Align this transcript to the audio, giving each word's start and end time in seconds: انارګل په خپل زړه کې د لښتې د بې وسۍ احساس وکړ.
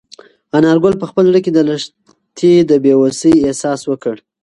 انارګل 0.57 0.93
په 1.01 1.05
خپل 1.09 1.23
زړه 1.29 1.39
کې 1.45 1.51
د 1.53 1.59
لښتې 1.67 2.53
د 2.69 2.71
بې 2.83 2.93
وسۍ 3.01 3.35
احساس 3.47 3.81
وکړ. 3.85 4.15